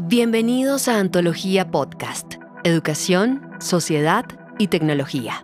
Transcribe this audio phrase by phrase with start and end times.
[0.00, 4.24] Bienvenidos a Antología Podcast, Educación, Sociedad
[4.56, 5.42] y Tecnología.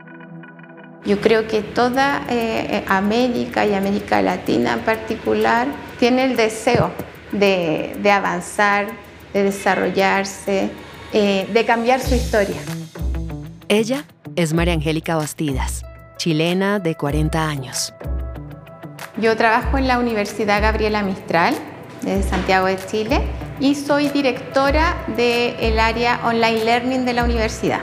[1.05, 5.67] Yo creo que toda eh, América y América Latina en particular
[5.99, 6.93] tiene el deseo
[7.33, 8.87] de, avanzar,
[9.33, 10.71] de desarrollarse,
[11.13, 12.61] eh, de cambiar su historia.
[13.69, 14.05] Ella
[14.37, 15.83] es María Angélica Bastidas,
[16.17, 17.93] chilena de 40 años.
[19.21, 21.57] Yo trabajo en la Universidad Gabriela Mistral
[22.03, 23.21] de Santiago de Chile
[23.61, 27.83] y soy directora del área Online Learning de la universidad.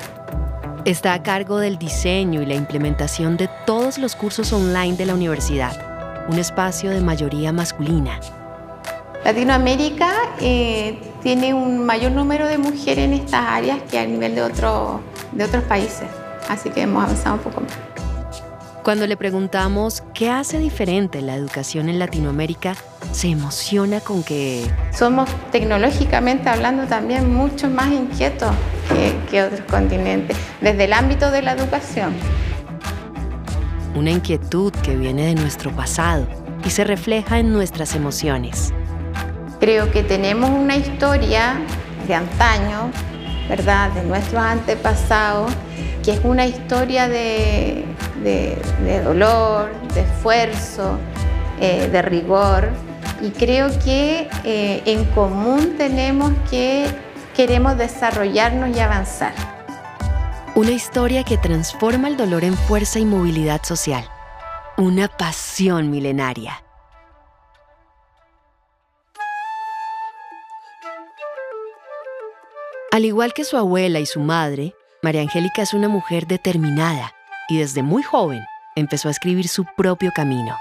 [0.86, 5.14] Está a cargo del diseño y la implementación de todos los cursos online de la
[5.14, 8.20] universidad, un espacio de mayoría masculina.
[9.24, 14.42] Latinoamérica eh, tiene un mayor número de mujeres en estas áreas que a nivel de,
[14.42, 16.08] de otros países,
[16.50, 17.72] así que hemos avanzado un poco más.
[18.84, 22.76] Cuando le preguntamos qué hace diferente la educación en Latinoamérica,
[23.12, 24.70] se emociona con que...
[24.92, 28.52] Somos tecnológicamente hablando también mucho más inquietos
[29.30, 32.14] que, otros continentes, desde el ámbito de la educación.
[33.96, 36.28] Una inquietud que viene de nuestro pasado
[36.66, 38.74] y se refleja en nuestras emociones.
[39.60, 41.60] Creo que tenemos una historia
[42.08, 42.92] de antaño,
[43.50, 43.92] ¿verdad?
[43.92, 45.52] De nuestros antepasados,
[46.04, 47.86] que es una historia de,
[48.24, 50.98] de, dolor, de esfuerzo,
[51.60, 52.70] eh, de rigor.
[53.22, 56.88] Y creo que eh, en común tenemos que
[57.36, 59.34] queremos desarrollarnos y avanzar.
[60.56, 64.04] Una historia que transforma el dolor en fuerza y movilidad social.
[64.78, 66.64] Una pasión milenaria.
[72.92, 77.14] Al igual que su abuela y su madre, María Angélica es una mujer determinada
[77.48, 78.44] y desde muy joven
[78.76, 80.58] empezó a escribir su propio camino.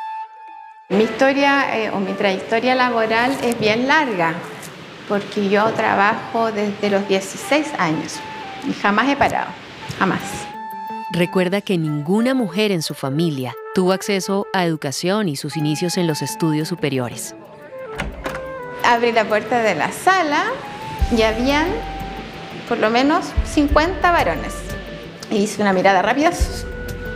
[0.91, 4.35] Mi historia eh, o mi trayectoria laboral es bien larga
[5.09, 8.17] porque yo trabajo desde los 16 años
[8.69, 9.47] y jamás he parado,
[10.01, 10.21] jamás.
[11.13, 16.09] Recuerda que ninguna mujer en su familia tuvo acceso a educación y sus inicios en
[16.09, 17.37] los estudios superiores.
[18.85, 20.47] Abrí la puerta de la sala
[21.17, 21.69] y habían
[22.69, 24.55] por lo menos 50 varones.
[25.31, 26.33] hice una mirada rápida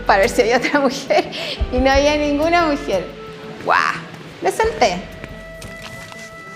[0.06, 1.28] para ver si había otra mujer
[1.72, 3.23] y no había ninguna mujer.
[3.64, 3.94] ¡Guau!
[4.42, 5.02] Me senté.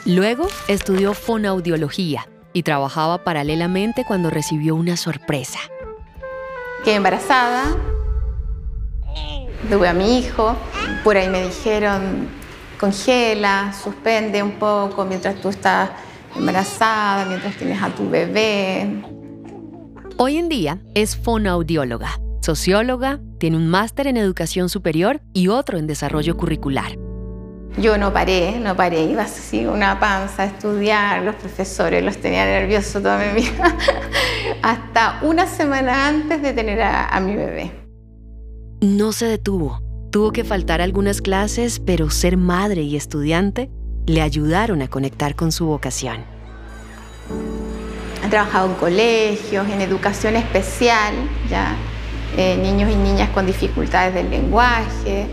[0.04, 5.58] Luego estudió fonaudiología y trabajaba paralelamente cuando recibió una sorpresa.
[6.84, 7.76] Quedé embarazada,
[9.68, 10.56] tuve a mi hijo,
[11.04, 12.28] por ahí me dijeron,
[12.78, 15.90] congela, suspende un poco mientras tú estás
[16.36, 19.02] embarazada, mientras tienes a tu bebé.
[20.16, 22.18] Hoy en día es fonoaudióloga
[22.48, 26.96] socióloga, tiene un máster en educación superior y otro en desarrollo curricular.
[27.76, 32.46] Yo no paré, no paré, iba así una panza a estudiar, los profesores los tenía
[32.46, 33.76] nerviosos toda mi vida,
[34.62, 37.70] hasta una semana antes de tener a, a mi bebé.
[38.80, 43.70] No se detuvo, tuvo que faltar algunas clases, pero ser madre y estudiante
[44.06, 46.24] le ayudaron a conectar con su vocación.
[48.24, 51.12] He trabajado en colegios, en educación especial,
[51.50, 51.76] ya
[52.36, 55.26] eh, niños y niñas con dificultades del lenguaje,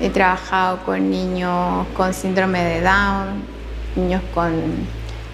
[0.00, 3.42] he trabajado con niños con síndrome de Down,
[3.96, 4.52] niños con,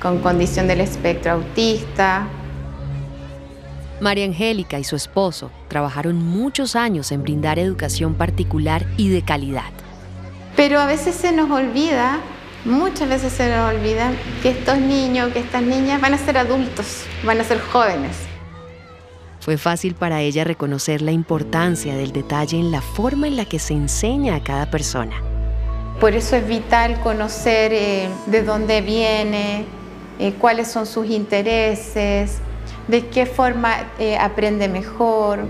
[0.00, 2.26] con condición del espectro autista.
[4.00, 9.72] María Angélica y su esposo trabajaron muchos años en brindar educación particular y de calidad.
[10.56, 12.20] Pero a veces se nos olvida,
[12.64, 14.12] muchas veces se nos olvida
[14.42, 18.29] que estos niños, que estas niñas van a ser adultos, van a ser jóvenes
[19.40, 23.58] fue fácil para ella reconocer la importancia del detalle en la forma en la que
[23.58, 25.16] se enseña a cada persona.
[25.98, 29.64] Por eso es vital conocer eh, de dónde viene,
[30.18, 32.38] eh, cuáles son sus intereses,
[32.88, 35.40] de qué forma eh, aprende mejor,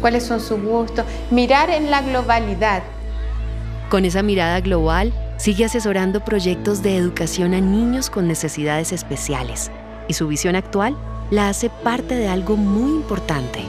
[0.00, 2.82] cuáles son sus gustos, mirar en la globalidad.
[3.90, 9.70] Con esa mirada global, sigue asesorando proyectos de educación a niños con necesidades especiales
[10.08, 10.96] y su visión actual
[11.34, 13.64] la hace parte de algo muy importante.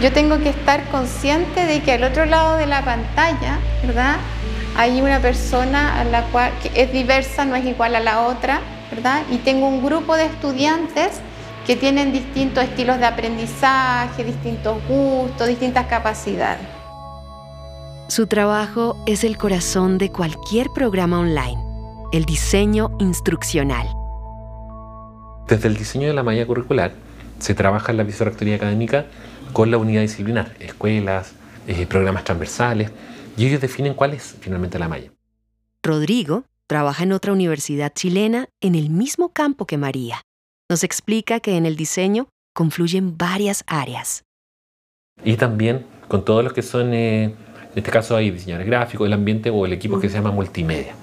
[0.00, 4.16] Yo tengo que estar consciente de que al otro lado de la pantalla, ¿verdad?
[4.76, 8.60] Hay una persona a la cual es diversa, no es igual a la otra,
[8.90, 9.22] ¿verdad?
[9.30, 11.20] Y tengo un grupo de estudiantes
[11.66, 16.66] que tienen distintos estilos de aprendizaje, distintos gustos, distintas capacidades.
[18.08, 21.62] Su trabajo es el corazón de cualquier programa online,
[22.12, 23.99] el diseño instruccional.
[25.50, 26.92] Desde el diseño de la malla curricular
[27.40, 29.06] se trabaja en la vicerrectoría académica
[29.52, 31.32] con la unidad disciplinar, escuelas,
[31.66, 32.92] eh, programas transversales,
[33.36, 35.10] y ellos definen cuál es finalmente la malla.
[35.82, 40.22] Rodrigo trabaja en otra universidad chilena en el mismo campo que María.
[40.68, 44.22] Nos explica que en el diseño confluyen varias áreas.
[45.24, 47.34] Y también con todos los que son, eh, en
[47.74, 50.94] este caso hay diseñadores gráficos, el ambiente o el equipo que se llama multimedia.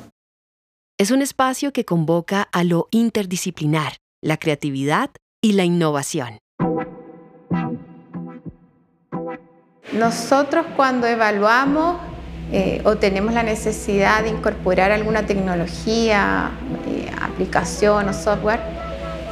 [0.97, 5.09] Es un espacio que convoca a lo interdisciplinar, la creatividad
[5.41, 6.39] y la innovación.
[9.93, 11.97] Nosotros cuando evaluamos
[12.51, 16.51] eh, o tenemos la necesidad de incorporar alguna tecnología,
[16.87, 18.59] eh, aplicación o software,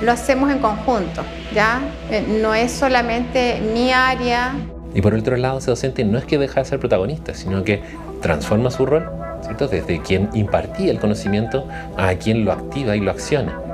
[0.02, 1.24] lo hacemos en conjunto,
[1.54, 1.82] ¿ya?
[2.12, 4.54] Eh, no es solamente mi área.
[4.94, 7.82] Y por otro lado, ese docente no es que deja de ser protagonista, sino que
[8.22, 9.10] transforma su rol,
[9.42, 9.68] ¿cierto?
[9.68, 11.68] Desde quien impartía el conocimiento
[11.98, 13.65] a quien lo activa y lo acciona.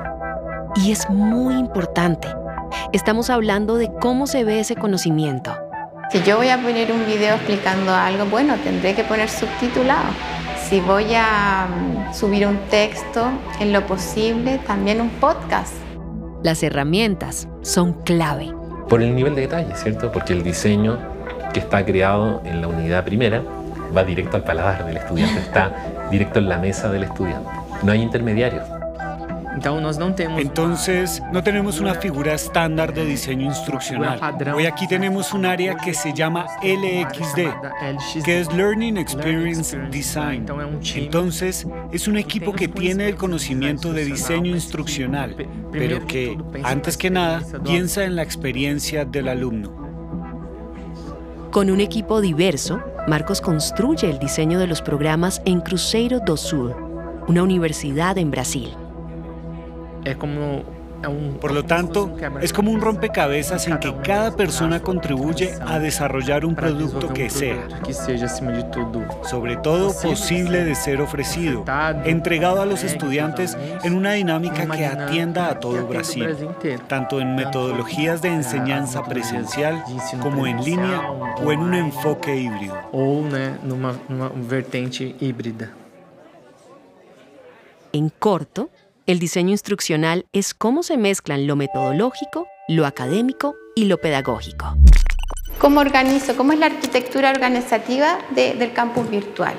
[0.76, 2.28] Y es muy importante.
[2.94, 5.54] Estamos hablando de cómo se ve ese conocimiento
[6.12, 10.10] si yo voy a poner un video explicando algo, bueno, tendré que poner subtitulado.
[10.62, 13.30] Si voy a mm, subir un texto,
[13.62, 15.74] en lo posible, también un podcast.
[16.44, 18.54] Las herramientas son clave.
[18.90, 20.12] Por el nivel de detalle, ¿cierto?
[20.12, 21.00] Porque el diseño
[21.54, 23.42] que está creado en la unidad primera
[23.96, 25.72] va directo al paladar del estudiante, está
[26.12, 27.50] directo en la mesa del estudiante.
[27.84, 28.66] No hay intermediarios.
[30.38, 34.20] Entonces, no tenemos una figura estándar de diseño instruccional.
[34.56, 40.46] Hoy aquí tenemos un área que se llama LXD, que es Learning Experience Design.
[40.96, 45.36] Entonces, es un equipo que tiene el conocimiento de diseño instruccional,
[45.72, 49.82] pero que, antes que nada, piensa en la experiencia del alumno.
[51.52, 56.74] Con un equipo diverso, Marcos construye el diseño de los programas en Cruzeiro do Sul,
[57.28, 58.70] una universidad en Brasil.
[60.04, 60.64] Es como
[61.40, 66.56] por lo tanto, es como un rompecabezas en que cada persona contribuye a desarrollar un
[66.56, 67.68] producto que sea,
[69.24, 71.66] sobre todo posible de ser ofrecido,
[72.06, 76.28] entregado a los estudiantes en una dinámica que atienda a todo Brasil,
[76.88, 79.84] tanto en metodologías de enseñanza presencial
[80.22, 82.78] como en línea o en un enfoque híbrido.
[82.92, 85.72] O una vertente híbrida.
[87.94, 88.70] En corto,
[89.08, 94.76] el diseño instruccional es cómo se mezclan lo metodológico, lo académico y lo pedagógico.
[95.58, 96.36] ¿Cómo organizo?
[96.36, 99.54] ¿Cómo es la arquitectura organizativa del campus virtual?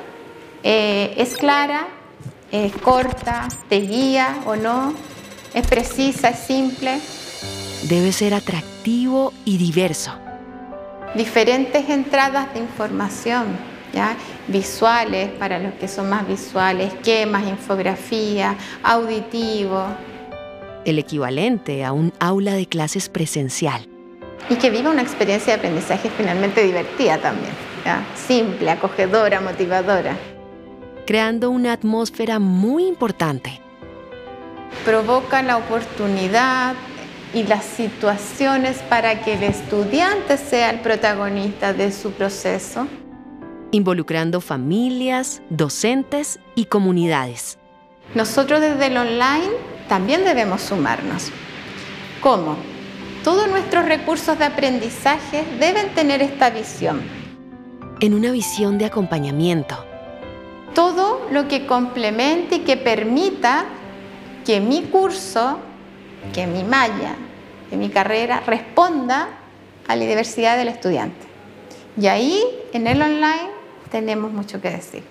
[0.62, 1.88] Eh, ¿Es clara?
[2.50, 3.48] ¿Es corta?
[3.68, 4.94] ¿Te guía o no?
[5.54, 6.30] ¿Es precisa?
[6.30, 6.98] ¿Es simple?
[7.88, 10.12] Debe ser atractivo y diverso.
[11.14, 13.71] Diferentes entradas de información
[14.48, 19.84] visuales para los que son más visuales, esquemas, infografía, auditivo.
[20.84, 23.86] El equivalente a un aula de clases presencial.
[24.50, 27.52] Y que viva una experiencia de aprendizaje finalmente divertida también,
[28.14, 30.16] simple, acogedora, motivadora.
[31.06, 33.60] Creando una atmósfera muy importante.
[34.84, 36.74] Provoca la oportunidad
[37.34, 42.86] y las situaciones para que el estudiante sea el protagonista de su proceso
[43.72, 47.58] involucrando familias, docentes y comunidades.
[48.14, 49.50] Nosotros desde el online
[49.88, 51.30] también debemos sumarnos.
[52.20, 52.56] ¿Cómo?
[53.24, 57.00] Todos nuestros recursos de aprendizaje deben tener esta visión.
[58.00, 59.76] En una visión de acompañamiento.
[60.74, 63.64] Todo lo que complemente y que permita
[64.44, 65.58] que mi curso,
[66.34, 67.14] que mi malla,
[67.70, 69.28] que mi carrera responda
[69.88, 71.26] a la diversidad del estudiante.
[72.00, 72.42] Y ahí,
[72.72, 73.61] en el online,
[73.92, 75.04] tenemos mucho que decir.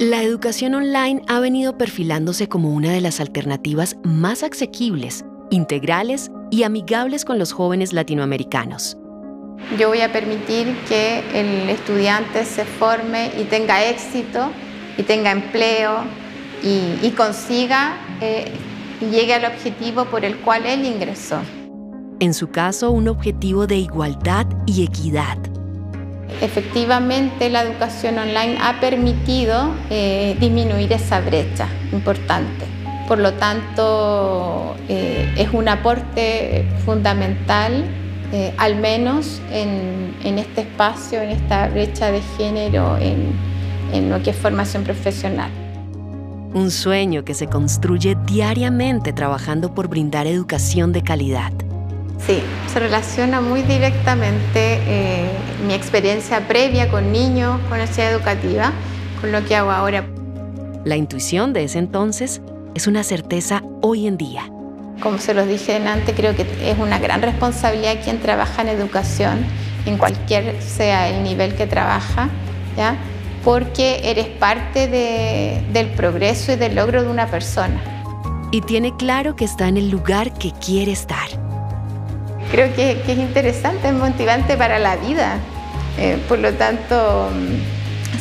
[0.00, 6.64] La educación online ha venido perfilándose como una de las alternativas más asequibles, integrales y
[6.64, 8.98] amigables con los jóvenes latinoamericanos.
[9.78, 14.50] Yo voy a permitir que el estudiante se forme y tenga éxito
[14.98, 16.00] y tenga empleo
[16.62, 18.50] y, consiga eh,
[19.00, 21.38] y llegue al objetivo por el cual él ingresó.
[22.18, 25.38] En su caso, un objetivo de igualdad y equidad
[26.40, 32.64] efectivamente la educación online ha permitido eh, disminuir esa brecha importante.
[33.08, 37.84] Por lo tanto, eh, es un aporte fundamental,
[38.32, 44.36] eh, al menos en, este espacio, en esta brecha de género, en lo que es
[44.36, 45.50] formación profesional.
[46.54, 51.52] Un sueño que se construye diariamente trabajando por brindar educación de calidad.
[52.18, 52.42] Sí,
[52.72, 55.30] se relaciona muy directamente eh,
[55.66, 58.72] mi experiencia previa con niños, con la ciudad educativa,
[59.20, 60.06] con lo que hago ahora.
[60.84, 62.40] La intuición de ese entonces
[62.74, 64.50] es una certeza hoy en día.
[65.00, 69.44] Como se los dije antes, creo que es una gran responsabilidad quien trabaja en educación,
[69.86, 72.28] en cualquier sea el nivel que trabaja,
[72.76, 72.96] ¿ya?
[73.44, 77.80] porque eres parte del progreso y del logro de una persona.
[78.50, 81.43] Y tiene claro que está en el lugar que quiere estar.
[82.54, 85.38] Creo que, es interesante, es motivante para la vida.
[85.98, 87.28] Eh, por lo tanto,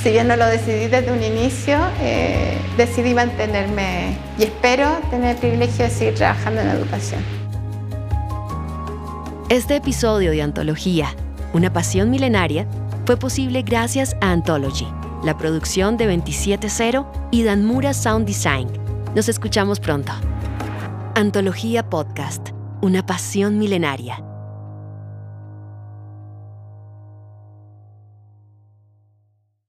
[0.02, 5.38] si bien no lo decidí desde un inicio, eh, decidí mantenerme y espero tener el
[5.38, 7.22] privilegio de seguir trabajando en educación.
[9.50, 11.10] Este episodio de Antología,
[11.54, 12.66] Una Pasión Milenaria,
[13.06, 14.88] fue posible gracias a Anthology,
[15.24, 18.68] la producción de 270 y Danmura Sound Design.
[19.14, 20.12] Nos escuchamos pronto.
[21.14, 22.50] Antología Podcast,
[22.84, 24.33] Una Pasión Milenaria.